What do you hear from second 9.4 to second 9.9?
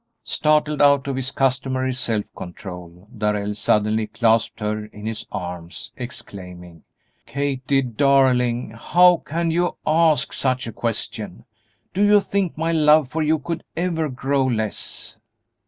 you